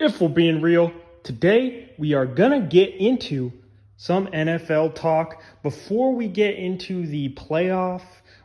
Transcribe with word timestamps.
if 0.00 0.20
we're 0.20 0.28
being 0.28 0.60
real, 0.60 0.92
today 1.24 1.92
we 1.98 2.14
are 2.14 2.26
going 2.26 2.52
to 2.52 2.66
get 2.66 2.94
into 2.94 3.52
some 3.96 4.28
NFL 4.28 4.94
talk. 4.94 5.42
Before 5.62 6.14
we 6.14 6.28
get 6.28 6.54
into 6.54 7.06
the 7.06 7.30
playoff 7.30 8.02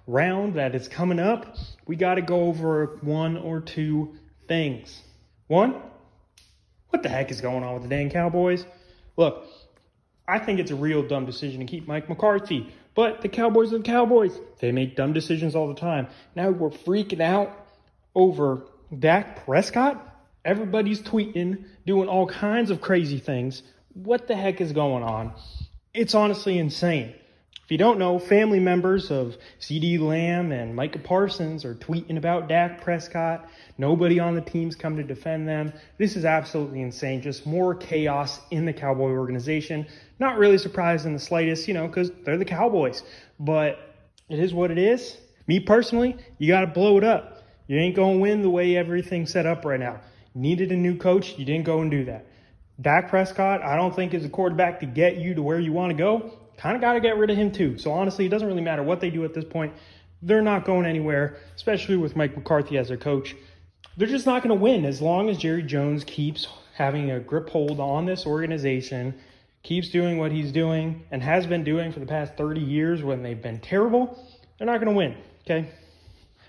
round 0.07 0.55
that 0.55 0.73
is 0.73 0.87
coming 0.87 1.19
up, 1.19 1.55
we 1.85 1.95
got 1.95 2.15
to 2.15 2.21
go 2.21 2.45
over 2.45 2.97
one 3.01 3.37
or 3.37 3.61
two 3.61 4.15
things. 4.47 5.01
One, 5.47 5.75
what 6.89 7.03
the 7.03 7.09
heck 7.09 7.29
is 7.29 7.41
going 7.41 7.63
on 7.63 7.75
with 7.75 7.83
the 7.83 7.89
dang 7.89 8.09
Cowboys? 8.09 8.65
Look, 9.15 9.45
I 10.27 10.39
think 10.39 10.59
it's 10.59 10.71
a 10.71 10.75
real 10.75 11.03
dumb 11.07 11.25
decision 11.25 11.59
to 11.59 11.65
keep 11.65 11.87
Mike 11.87 12.09
McCarthy, 12.09 12.73
but 12.95 13.21
the 13.21 13.29
Cowboys 13.29 13.73
are 13.73 13.77
the 13.77 13.83
Cowboys. 13.83 14.39
They 14.59 14.71
make 14.71 14.95
dumb 14.95 15.13
decisions 15.13 15.55
all 15.55 15.67
the 15.67 15.79
time. 15.79 16.07
Now 16.35 16.49
we're 16.49 16.69
freaking 16.69 17.21
out 17.21 17.51
over 18.15 18.65
Dak 18.97 19.45
Prescott? 19.45 20.12
Everybody's 20.45 21.01
tweeting, 21.01 21.63
doing 21.85 22.09
all 22.09 22.27
kinds 22.27 22.69
of 22.69 22.81
crazy 22.81 23.19
things. 23.19 23.63
What 23.93 24.27
the 24.27 24.35
heck 24.35 24.59
is 24.59 24.71
going 24.71 25.03
on? 25.03 25.33
It's 25.93 26.15
honestly 26.15 26.57
insane. 26.57 27.13
If 27.63 27.71
you 27.71 27.77
don't 27.77 27.97
know, 27.97 28.19
family 28.19 28.59
members 28.59 29.09
of 29.09 29.37
CeeDee 29.61 29.97
Lamb 29.97 30.51
and 30.51 30.75
Micah 30.75 30.99
Parsons 30.99 31.63
are 31.63 31.75
tweeting 31.75 32.17
about 32.17 32.49
Dak 32.49 32.81
Prescott. 32.81 33.47
Nobody 33.77 34.19
on 34.19 34.35
the 34.35 34.41
team's 34.41 34.75
come 34.75 34.97
to 34.97 35.03
defend 35.03 35.47
them. 35.47 35.71
This 35.97 36.17
is 36.17 36.25
absolutely 36.25 36.81
insane. 36.81 37.21
Just 37.21 37.45
more 37.45 37.73
chaos 37.73 38.41
in 38.51 38.65
the 38.65 38.73
Cowboy 38.73 39.11
organization. 39.11 39.87
Not 40.19 40.37
really 40.37 40.57
surprised 40.57 41.05
in 41.05 41.13
the 41.13 41.19
slightest, 41.19 41.69
you 41.69 41.73
know, 41.73 41.87
because 41.87 42.11
they're 42.25 42.37
the 42.37 42.43
Cowboys. 42.43 43.01
But 43.39 43.79
it 44.27 44.39
is 44.39 44.53
what 44.53 44.69
it 44.69 44.77
is. 44.77 45.15
Me 45.47 45.61
personally, 45.61 46.17
you 46.39 46.49
got 46.49 46.61
to 46.61 46.67
blow 46.67 46.97
it 46.97 47.05
up. 47.05 47.43
You 47.67 47.77
ain't 47.77 47.95
going 47.95 48.15
to 48.15 48.21
win 48.21 48.41
the 48.41 48.49
way 48.49 48.75
everything's 48.75 49.31
set 49.31 49.45
up 49.45 49.63
right 49.63 49.79
now. 49.79 50.01
Needed 50.35 50.71
a 50.71 50.77
new 50.77 50.97
coach. 50.97 51.37
You 51.37 51.45
didn't 51.45 51.65
go 51.65 51.81
and 51.81 51.91
do 51.91 52.05
that. 52.05 52.25
Dak 52.81 53.09
Prescott, 53.09 53.61
I 53.61 53.75
don't 53.75 53.95
think 53.95 54.13
is 54.13 54.25
a 54.25 54.29
quarterback 54.29 54.79
to 54.79 54.85
get 54.85 55.17
you 55.17 55.35
to 55.35 55.43
where 55.43 55.59
you 55.59 55.71
want 55.71 55.91
to 55.91 55.97
go. 55.97 56.33
Kind 56.57 56.75
of 56.75 56.81
got 56.81 56.93
to 56.93 56.99
get 56.99 57.17
rid 57.17 57.29
of 57.29 57.37
him 57.37 57.51
too. 57.51 57.77
So 57.77 57.91
honestly, 57.91 58.25
it 58.25 58.29
doesn't 58.29 58.47
really 58.47 58.61
matter 58.61 58.83
what 58.83 58.99
they 58.99 59.09
do 59.09 59.23
at 59.25 59.33
this 59.33 59.45
point. 59.45 59.73
They're 60.21 60.41
not 60.41 60.65
going 60.65 60.85
anywhere, 60.85 61.37
especially 61.55 61.97
with 61.97 62.15
Mike 62.15 62.35
McCarthy 62.35 62.77
as 62.77 62.87
their 62.87 62.97
coach. 62.97 63.35
They're 63.97 64.07
just 64.07 64.25
not 64.25 64.41
going 64.41 64.57
to 64.57 64.61
win 64.61 64.85
as 64.85 65.01
long 65.01 65.29
as 65.29 65.37
Jerry 65.37 65.61
Jones 65.61 66.03
keeps 66.03 66.47
having 66.75 67.11
a 67.11 67.19
grip 67.19 67.49
hold 67.49 67.79
on 67.79 68.05
this 68.05 68.25
organization, 68.25 69.13
keeps 69.61 69.89
doing 69.89 70.17
what 70.17 70.31
he's 70.31 70.51
doing 70.51 71.03
and 71.11 71.21
has 71.21 71.45
been 71.45 71.63
doing 71.63 71.91
for 71.91 71.99
the 71.99 72.05
past 72.05 72.35
30 72.37 72.59
years 72.59 73.03
when 73.03 73.21
they've 73.21 73.41
been 73.41 73.59
terrible. 73.59 74.17
They're 74.57 74.65
not 74.65 74.79
going 74.79 74.87
to 74.87 74.97
win, 74.97 75.15
okay? 75.41 75.69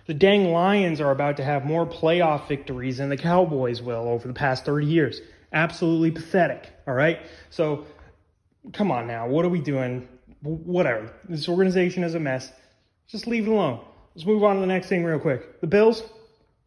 The 0.07 0.15
dang 0.15 0.53
Lions 0.53 1.01
are 1.01 1.11
about 1.11 1.39
to 1.39 1.45
have 1.45 1.65
more 1.65 1.87
playoff 1.87 2.47
victories 2.47 2.99
than 2.99 3.09
the 3.09 3.17
Cowboys 3.17 3.81
will 3.81 4.09
over 4.09 4.29
the 4.29 4.35
past 4.35 4.65
30 4.65 4.87
years. 4.87 5.21
Absolutely 5.53 6.11
pathetic. 6.11 6.71
All 6.87 6.95
right. 6.95 7.21
So 7.51 7.87
come 8.73 8.91
on 8.91 9.07
now. 9.07 9.29
What 9.29 9.45
are 9.45 9.49
we 9.49 9.61
doing? 9.61 10.09
Whatever. 10.43 11.11
This 11.29 11.49
organization 11.49 12.05
is 12.05 12.15
a 12.15 12.21
mess. 12.21 12.53
Just 13.09 13.27
leave 13.27 13.47
it 13.47 13.51
alone. 13.51 13.81
Let's 14.15 14.27
move 14.27 14.45
on 14.45 14.57
to 14.57 14.61
the 14.61 14.67
next 14.67 14.89
thing 14.89 15.05
real 15.05 15.19
quick. 15.19 15.61
The 15.61 15.67
Bills. 15.67 16.03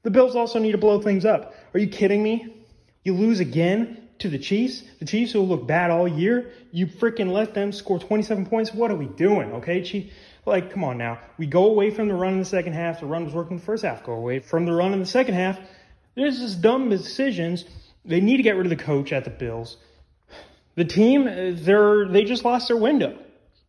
The 0.04 0.12
Bills 0.12 0.36
also 0.36 0.58
need 0.58 0.72
to 0.72 0.78
blow 0.78 1.02
things 1.02 1.26
up. 1.26 1.54
Are 1.74 1.80
you 1.80 1.88
kidding 1.88 2.24
me? 2.24 2.66
You 3.04 3.14
lose 3.14 3.40
again 3.40 4.10
to 4.20 4.30
the 4.30 4.40
Chiefs. 4.40 4.84
The 5.00 5.06
Chiefs 5.06 5.32
who 5.32 5.42
look 5.42 5.68
bad 5.68 5.92
all 5.92 6.08
year. 6.08 6.52
You 6.72 6.88
freaking 6.88 7.32
let 7.32 7.54
them 7.54 7.72
score 7.72 8.00
27 8.00 8.48
points. 8.48 8.74
What 8.74 8.90
are 8.90 8.96
we 8.96 9.08
doing? 9.08 9.52
Okay, 9.54 9.84
Chief. 9.84 10.12
Like, 10.48 10.72
come 10.72 10.86
on 10.86 10.98
now. 10.98 11.20
We 11.38 11.46
go 11.46 11.66
away 11.66 11.92
from 11.92 12.08
the 12.08 12.14
run 12.14 12.32
in 12.32 12.40
the 12.40 12.46
second 12.46 12.72
half. 12.72 13.02
The 13.02 13.06
run 13.06 13.26
was 13.26 13.34
working 13.34 13.58
the 13.58 13.64
first 13.64 13.84
half. 13.84 14.06
Go 14.06 14.14
away 14.14 14.40
from 14.40 14.66
the 14.66 14.72
run 14.72 14.94
in 14.94 15.00
the 15.00 15.06
second 15.06 15.34
half. 15.34 15.60
There's 16.16 16.40
just 16.40 16.62
dumb 16.62 16.90
decisions. 16.90 17.66
They 18.06 18.22
need 18.22 18.38
to 18.38 18.44
get 18.44 18.56
rid 18.56 18.66
of 18.66 18.70
the 18.70 18.82
coach 18.82 19.12
at 19.12 19.26
the 19.26 19.30
Bills. 19.30 19.76
The 20.76 20.86
team, 20.86 21.26
they're 21.26 22.08
they 22.08 22.24
just 22.24 22.46
lost 22.46 22.70
their 22.70 22.78
window. 22.78 23.20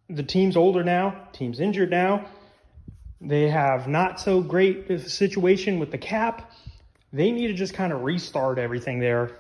The 0.09 0.23
team's 0.23 0.57
older 0.57 0.85
now. 0.85 1.27
Team's 1.33 1.59
injured 1.59 1.91
now. 1.91 2.27
They 3.21 3.49
have 3.49 3.89
not 3.89 4.21
so 4.21 4.41
great 4.41 5.01
situation 5.01 5.81
with 5.81 5.91
the 5.91 5.99
cap. 5.99 6.53
They 7.13 7.33
need 7.33 7.49
to 7.49 7.55
just 7.55 7.75
kind 7.75 7.93
of 7.93 8.03
restart 8.03 8.57
everything 8.57 9.01
there. 9.01 9.33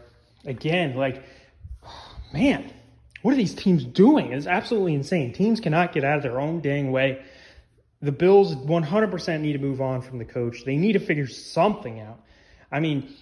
Again, 0.44 0.96
like, 0.96 1.22
man, 2.32 2.72
what 3.22 3.34
are 3.34 3.36
these 3.36 3.54
teams 3.54 3.84
doing? 3.84 4.32
It's 4.32 4.46
absolutely 4.46 4.94
insane. 4.94 5.32
Teams 5.32 5.60
cannot 5.60 5.92
get 5.92 6.04
out 6.04 6.16
of 6.16 6.22
their 6.22 6.40
own 6.40 6.60
dang 6.60 6.92
way. 6.92 7.22
The 8.00 8.12
Bills 8.12 8.54
100% 8.54 9.40
need 9.40 9.54
to 9.54 9.58
move 9.58 9.80
on 9.80 10.02
from 10.02 10.18
the 10.18 10.24
coach. 10.24 10.64
They 10.64 10.76
need 10.76 10.92
to 10.92 11.00
figure 11.00 11.26
something 11.26 12.00
out. 12.00 12.20
I 12.70 12.78
mean, 12.80 13.12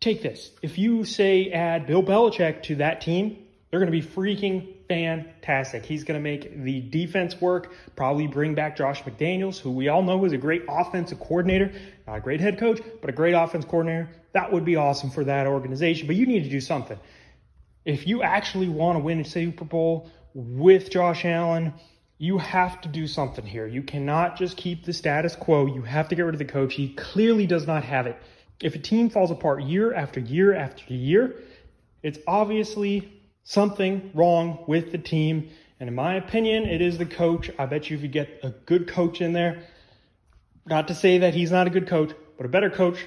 take 0.00 0.22
this. 0.22 0.50
If 0.62 0.78
you 0.78 1.04
say 1.04 1.52
add 1.52 1.86
Bill 1.86 2.02
Belichick 2.02 2.64
to 2.64 2.76
that 2.76 3.00
team, 3.00 3.44
they're 3.70 3.78
going 3.78 3.92
to 3.92 4.00
be 4.00 4.04
freaking 4.04 4.74
fantastic. 4.88 5.84
He's 5.84 6.02
going 6.02 6.18
to 6.18 6.22
make 6.22 6.62
the 6.64 6.80
defense 6.80 7.40
work, 7.40 7.72
probably 7.94 8.26
bring 8.26 8.54
back 8.54 8.76
Josh 8.76 9.02
McDaniels, 9.04 9.60
who 9.60 9.70
we 9.70 9.88
all 9.88 10.02
know 10.02 10.24
is 10.24 10.32
a 10.32 10.38
great 10.38 10.64
offensive 10.68 11.20
coordinator, 11.20 11.70
not 12.06 12.16
a 12.16 12.20
great 12.20 12.40
head 12.40 12.58
coach, 12.58 12.80
but 13.00 13.10
a 13.10 13.12
great 13.12 13.34
offense 13.34 13.64
coordinator. 13.64 14.08
That 14.32 14.50
would 14.50 14.64
be 14.64 14.76
awesome 14.76 15.10
for 15.10 15.24
that 15.24 15.46
organization, 15.46 16.06
but 16.06 16.16
you 16.16 16.26
need 16.26 16.44
to 16.44 16.50
do 16.50 16.60
something 16.60 16.98
if 17.84 18.06
you 18.06 18.22
actually 18.22 18.68
want 18.68 18.96
to 18.96 19.00
win 19.00 19.20
a 19.20 19.24
Super 19.24 19.64
Bowl 19.64 20.10
with 20.34 20.90
Josh 20.90 21.24
Allen, 21.24 21.74
you 22.18 22.38
have 22.38 22.80
to 22.80 22.88
do 22.88 23.06
something 23.06 23.46
here. 23.46 23.66
You 23.66 23.82
cannot 23.82 24.36
just 24.36 24.56
keep 24.56 24.84
the 24.84 24.92
status 24.92 25.36
quo. 25.36 25.66
You 25.66 25.82
have 25.82 26.08
to 26.08 26.14
get 26.14 26.22
rid 26.22 26.34
of 26.34 26.38
the 26.38 26.44
coach. 26.44 26.74
He 26.74 26.94
clearly 26.94 27.46
does 27.46 27.66
not 27.66 27.84
have 27.84 28.06
it. 28.06 28.20
If 28.60 28.74
a 28.74 28.78
team 28.78 29.08
falls 29.08 29.30
apart 29.30 29.62
year 29.62 29.94
after 29.94 30.18
year 30.18 30.54
after 30.54 30.92
year, 30.92 31.36
it's 32.02 32.18
obviously 32.26 33.12
something 33.44 34.10
wrong 34.14 34.64
with 34.66 34.90
the 34.90 34.98
team. 34.98 35.50
And 35.78 35.88
in 35.88 35.94
my 35.94 36.14
opinion, 36.14 36.64
it 36.64 36.80
is 36.80 36.98
the 36.98 37.06
coach. 37.06 37.50
I 37.56 37.66
bet 37.66 37.88
you 37.88 37.96
if 37.96 38.02
you 38.02 38.08
get 38.08 38.40
a 38.42 38.50
good 38.50 38.88
coach 38.88 39.20
in 39.20 39.32
there, 39.32 39.62
not 40.66 40.88
to 40.88 40.94
say 40.94 41.18
that 41.18 41.34
he's 41.34 41.52
not 41.52 41.68
a 41.68 41.70
good 41.70 41.86
coach, 41.86 42.10
but 42.36 42.46
a 42.46 42.48
better 42.48 42.68
coach 42.68 42.98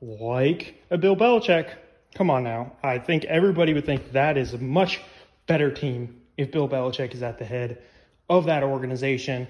like 0.00 0.74
a 0.90 0.98
Bill 0.98 1.16
Belichick, 1.16 1.70
Come 2.14 2.30
on 2.30 2.44
now. 2.44 2.72
I 2.82 2.98
think 2.98 3.24
everybody 3.24 3.74
would 3.74 3.86
think 3.86 4.12
that 4.12 4.36
is 4.36 4.54
a 4.54 4.58
much 4.58 5.00
better 5.46 5.70
team 5.70 6.20
if 6.36 6.50
Bill 6.50 6.68
Belichick 6.68 7.14
is 7.14 7.22
at 7.22 7.38
the 7.38 7.44
head 7.44 7.82
of 8.28 8.46
that 8.46 8.62
organization. 8.62 9.48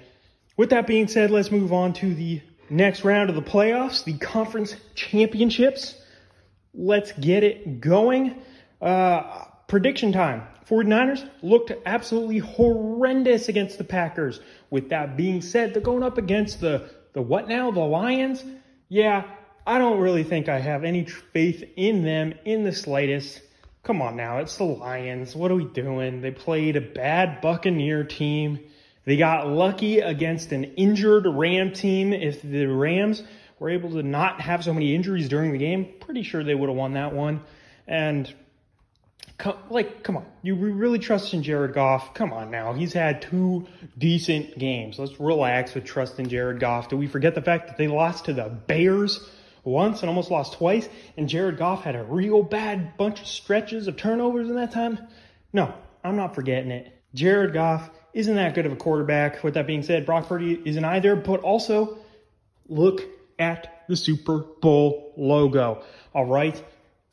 With 0.57 0.71
that 0.71 0.87
being 0.87 1.07
said, 1.07 1.31
let's 1.31 1.51
move 1.51 1.71
on 1.71 1.93
to 1.93 2.13
the 2.13 2.41
next 2.69 3.03
round 3.03 3.29
of 3.29 3.35
the 3.35 3.41
playoffs, 3.41 4.03
the 4.03 4.17
conference 4.17 4.75
championships. 4.95 5.95
Let's 6.73 7.11
get 7.13 7.43
it 7.43 7.81
going. 7.81 8.41
Uh, 8.81 9.45
prediction 9.67 10.11
time. 10.11 10.43
49ers 10.69 11.27
looked 11.41 11.71
absolutely 11.85 12.37
horrendous 12.39 13.49
against 13.49 13.77
the 13.77 13.83
Packers. 13.83 14.39
With 14.69 14.89
that 14.89 15.17
being 15.17 15.41
said, 15.41 15.73
they're 15.73 15.81
going 15.81 16.03
up 16.03 16.17
against 16.17 16.61
the, 16.61 16.89
the 17.13 17.21
what 17.21 17.47
now? 17.47 17.71
The 17.71 17.79
Lions? 17.79 18.43
Yeah, 18.87 19.23
I 19.69 19.77
don't 19.77 19.99
really 19.99 20.23
think 20.23 20.49
I 20.49 20.57
have 20.57 20.83
any 20.83 21.05
faith 21.05 21.63
in 21.75 22.03
them 22.03 22.33
in 22.43 22.63
the 22.63 22.71
slightest. 22.71 23.39
Come 23.83 24.01
on 24.01 24.15
now, 24.15 24.39
it's 24.39 24.57
the 24.57 24.63
Lions. 24.63 25.35
What 25.35 25.51
are 25.51 25.55
we 25.55 25.65
doing? 25.65 26.21
They 26.21 26.31
played 26.31 26.75
a 26.75 26.81
bad 26.81 27.39
Buccaneer 27.39 28.03
team. 28.03 28.57
They 29.05 29.15
got 29.15 29.47
lucky 29.47 29.99
against 29.99 30.51
an 30.53 30.63
injured 30.63 31.27
Ram 31.27 31.71
team. 31.71 32.13
If 32.13 32.41
the 32.41 32.65
Rams 32.65 33.21
were 33.59 33.69
able 33.69 33.91
to 33.91 34.01
not 34.01 34.41
have 34.41 34.63
so 34.63 34.73
many 34.73 34.95
injuries 34.95 35.29
during 35.29 35.51
the 35.51 35.59
game, 35.59 35.93
pretty 35.99 36.23
sure 36.23 36.43
they 36.43 36.55
would 36.55 36.69
have 36.69 36.75
won 36.75 36.93
that 36.93 37.13
one. 37.13 37.41
And 37.85 38.33
like, 39.69 40.01
come 40.01 40.17
on, 40.17 40.25
you 40.41 40.55
really 40.55 40.97
trust 40.97 41.35
in 41.35 41.43
Jared 41.43 41.75
Goff? 41.75 42.15
Come 42.15 42.33
on 42.33 42.49
now, 42.49 42.73
he's 42.73 42.93
had 42.93 43.21
two 43.21 43.67
decent 43.99 44.57
games. 44.57 44.97
Let's 44.97 45.19
relax 45.19 45.75
with 45.75 45.85
trust 45.85 46.17
in 46.17 46.27
Jared 46.27 46.59
Goff. 46.59 46.89
Do 46.89 46.97
we 46.97 47.05
forget 47.05 47.35
the 47.35 47.43
fact 47.43 47.67
that 47.67 47.77
they 47.77 47.87
lost 47.87 48.25
to 48.25 48.33
the 48.33 48.49
Bears? 48.49 49.29
Once 49.63 50.01
and 50.01 50.09
almost 50.09 50.31
lost 50.31 50.53
twice, 50.53 50.87
and 51.17 51.29
Jared 51.29 51.57
Goff 51.57 51.83
had 51.83 51.95
a 51.95 52.03
real 52.03 52.43
bad 52.43 52.97
bunch 52.97 53.21
of 53.21 53.27
stretches 53.27 53.87
of 53.87 53.97
turnovers 53.97 54.49
in 54.49 54.55
that 54.55 54.71
time? 54.71 54.99
No, 55.53 55.73
I'm 56.03 56.15
not 56.15 56.35
forgetting 56.35 56.71
it. 56.71 56.93
Jared 57.13 57.53
Goff 57.53 57.89
isn't 58.13 58.35
that 58.35 58.55
good 58.55 58.65
of 58.65 58.71
a 58.71 58.75
quarterback. 58.75 59.43
With 59.43 59.55
that 59.55 59.67
being 59.67 59.83
said, 59.83 60.05
Brock 60.05 60.27
Purdy 60.27 60.61
isn't 60.65 60.83
either, 60.85 61.15
but 61.15 61.41
also 61.41 61.97
look 62.67 63.01
at 63.37 63.83
the 63.87 63.95
Super 63.95 64.39
Bowl 64.39 65.13
logo. 65.17 65.83
All 66.13 66.25
right. 66.25 66.61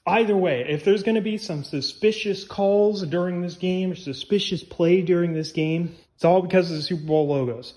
Either 0.06 0.36
way, 0.36 0.64
if 0.68 0.84
there's 0.84 1.02
going 1.02 1.16
to 1.16 1.20
be 1.20 1.38
some 1.38 1.64
suspicious 1.64 2.44
calls 2.44 3.04
during 3.04 3.42
this 3.42 3.56
game 3.56 3.90
or 3.90 3.96
suspicious 3.96 4.62
play 4.62 5.02
during 5.02 5.32
this 5.32 5.52
game, 5.52 5.96
it's 6.14 6.24
all 6.24 6.42
because 6.42 6.70
of 6.70 6.76
the 6.76 6.82
Super 6.82 7.04
Bowl 7.04 7.26
logos. 7.26 7.74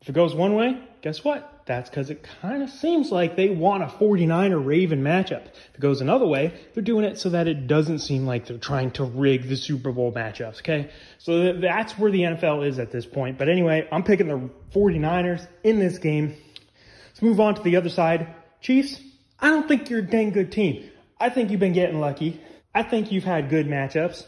If 0.00 0.08
it 0.08 0.12
goes 0.12 0.34
one 0.34 0.54
way, 0.54 0.80
guess 1.02 1.24
what? 1.24 1.62
That's 1.66 1.90
because 1.90 2.08
it 2.08 2.26
kind 2.40 2.62
of 2.62 2.70
seems 2.70 3.12
like 3.12 3.36
they 3.36 3.50
want 3.50 3.82
a 3.82 3.86
49er 3.86 4.64
Raven 4.64 5.02
matchup. 5.02 5.46
If 5.46 5.74
it 5.74 5.80
goes 5.80 6.00
another 6.00 6.26
way, 6.26 6.54
they're 6.72 6.82
doing 6.82 7.04
it 7.04 7.18
so 7.18 7.28
that 7.30 7.46
it 7.46 7.66
doesn't 7.66 7.98
seem 7.98 8.24
like 8.24 8.46
they're 8.46 8.56
trying 8.58 8.92
to 8.92 9.04
rig 9.04 9.48
the 9.48 9.56
Super 9.56 9.92
Bowl 9.92 10.10
matchups, 10.10 10.60
okay? 10.60 10.90
So 11.18 11.52
that's 11.52 11.98
where 11.98 12.10
the 12.10 12.22
NFL 12.22 12.66
is 12.66 12.78
at 12.78 12.90
this 12.90 13.04
point. 13.04 13.36
But 13.36 13.48
anyway, 13.50 13.86
I'm 13.92 14.02
picking 14.02 14.28
the 14.28 14.48
49ers 14.72 15.46
in 15.62 15.78
this 15.78 15.98
game. 15.98 16.36
Let's 17.08 17.20
move 17.20 17.38
on 17.38 17.56
to 17.56 17.62
the 17.62 17.76
other 17.76 17.90
side. 17.90 18.34
Chiefs, 18.62 19.00
I 19.40 19.50
don't 19.50 19.68
think 19.68 19.90
you're 19.90 19.98
a 19.98 20.06
dang 20.06 20.30
good 20.30 20.50
team. 20.50 20.88
I 21.20 21.28
think 21.28 21.50
you've 21.50 21.60
been 21.60 21.72
getting 21.72 22.00
lucky. 22.00 22.40
I 22.74 22.82
think 22.82 23.12
you've 23.12 23.24
had 23.24 23.50
good 23.50 23.66
matchups. 23.66 24.24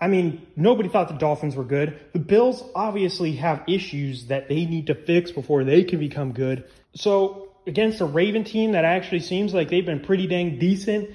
I 0.00 0.06
mean, 0.06 0.46
nobody 0.54 0.88
thought 0.88 1.08
the 1.08 1.14
Dolphins 1.14 1.56
were 1.56 1.64
good. 1.64 1.98
The 2.12 2.20
Bills 2.20 2.62
obviously 2.74 3.32
have 3.36 3.64
issues 3.66 4.26
that 4.26 4.48
they 4.48 4.64
need 4.64 4.86
to 4.86 4.94
fix 4.94 5.32
before 5.32 5.64
they 5.64 5.82
can 5.82 5.98
become 5.98 6.32
good. 6.32 6.64
So, 6.94 7.48
against 7.66 8.00
a 8.00 8.04
Raven 8.04 8.44
team 8.44 8.72
that 8.72 8.84
actually 8.84 9.20
seems 9.20 9.52
like 9.52 9.68
they've 9.68 9.84
been 9.84 10.00
pretty 10.00 10.26
dang 10.26 10.58
decent, 10.58 11.10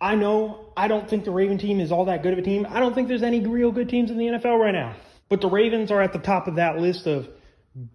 I 0.00 0.14
know 0.14 0.66
I 0.76 0.88
don't 0.88 1.08
think 1.08 1.24
the 1.24 1.30
Raven 1.30 1.58
team 1.58 1.80
is 1.80 1.90
all 1.90 2.04
that 2.06 2.22
good 2.22 2.34
of 2.34 2.38
a 2.38 2.42
team. 2.42 2.66
I 2.68 2.80
don't 2.80 2.94
think 2.94 3.08
there's 3.08 3.22
any 3.22 3.40
real 3.40 3.72
good 3.72 3.88
teams 3.88 4.10
in 4.10 4.18
the 4.18 4.26
NFL 4.26 4.60
right 4.60 4.74
now. 4.74 4.94
But 5.28 5.40
the 5.40 5.48
Ravens 5.48 5.90
are 5.90 6.00
at 6.00 6.12
the 6.12 6.18
top 6.18 6.46
of 6.46 6.56
that 6.56 6.78
list 6.78 7.06
of 7.06 7.28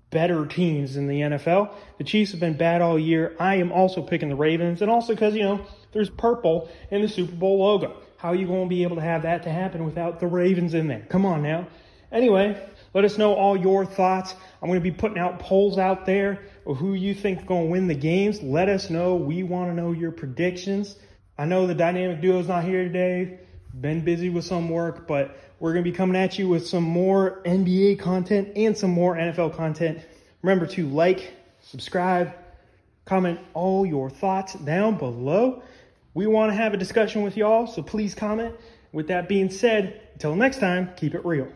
better 0.10 0.46
teams 0.46 0.98
in 0.98 1.08
the 1.08 1.22
NFL. 1.22 1.74
The 1.98 2.04
Chiefs 2.04 2.32
have 2.32 2.40
been 2.40 2.58
bad 2.58 2.82
all 2.82 3.00
year. 3.00 3.36
I 3.40 3.56
am 3.56 3.72
also 3.72 4.02
picking 4.02 4.30
the 4.30 4.36
Ravens, 4.36 4.82
and 4.82 4.92
also 4.92 5.14
because, 5.14 5.36
you 5.36 5.44
know, 5.44 5.62
there's 5.92 6.10
purple 6.10 6.70
in 6.90 7.02
the 7.02 7.08
Super 7.08 7.36
Bowl 7.36 7.60
logo. 7.60 7.96
How 8.22 8.30
are 8.30 8.36
you 8.36 8.46
going 8.46 8.66
to 8.66 8.70
be 8.70 8.84
able 8.84 8.98
to 8.98 9.02
have 9.02 9.24
that 9.24 9.42
to 9.44 9.50
happen 9.50 9.84
without 9.84 10.20
the 10.20 10.28
Ravens 10.28 10.76
in 10.76 10.86
there? 10.88 11.04
Come 11.10 11.26
on 11.26 11.42
now. 11.42 11.66
Anyway, 12.12 12.56
let 12.94 13.04
us 13.04 13.18
know 13.18 13.34
all 13.34 13.58
your 13.58 13.84
thoughts. 13.84 14.36
I'm 14.62 14.70
going 14.70 14.80
to 14.80 14.84
be 14.84 14.92
putting 14.92 15.18
out 15.18 15.40
polls 15.40 15.80
out 15.80 16.06
there 16.06 16.40
of 16.68 16.78
who 16.78 16.94
you 16.94 17.16
think 17.16 17.48
going 17.48 17.66
to 17.66 17.72
win 17.72 17.88
the 17.88 17.96
games. 17.96 18.40
Let 18.44 18.70
us 18.70 18.92
know. 18.92 19.16
We 19.16 19.42
want 19.42 19.72
to 19.72 19.74
know 19.74 19.92
your 19.92 20.12
predictions. 20.12 20.98
I 21.36 21.46
know 21.46 21.66
the 21.66 21.74
dynamic 21.74 22.22
duo 22.22 22.38
is 22.38 22.48
not 22.48 22.64
here 22.64 22.84
today. 22.84 23.40
Been 23.74 24.02
busy 24.02 24.30
with 24.30 24.46
some 24.46 24.70
work, 24.70 25.08
but 25.08 25.36
we're 25.60 25.74
going 25.74 25.84
to 25.84 25.90
be 25.90 25.98
coming 25.98 26.16
at 26.16 26.38
you 26.38 26.48
with 26.48 26.68
some 26.68 26.84
more 26.84 27.42
NBA 27.44 27.98
content 27.98 28.50
and 28.56 28.78
some 28.78 28.92
more 28.92 29.16
NFL 29.16 29.56
content. 29.56 29.98
Remember 30.44 30.68
to 30.68 30.88
like, 30.88 31.34
subscribe, 31.62 32.36
comment 33.06 33.40
all 33.56 33.84
your 33.84 34.12
thoughts 34.12 34.54
down 34.54 35.00
below. 35.00 35.64
We 36.14 36.28
want 36.28 36.52
to 36.52 36.56
have 36.56 36.74
a 36.74 36.78
discussion 36.78 37.22
with 37.22 37.38
y'all, 37.38 37.68
so 37.68 37.82
please 37.82 38.14
comment. 38.16 38.56
With 38.92 39.08
that 39.08 39.30
being 39.30 39.50
said, 39.50 40.02
until 40.14 40.36
next 40.36 40.60
time, 40.60 40.92
keep 40.98 41.16
it 41.16 41.26
real. 41.26 41.52